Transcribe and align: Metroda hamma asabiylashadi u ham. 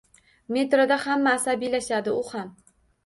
Metroda 0.55 0.97
hamma 1.03 1.33
asabiylashadi 1.41 2.17
u 2.23 2.25
ham. 2.31 2.51